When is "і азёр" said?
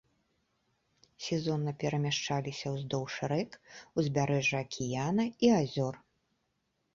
5.47-5.95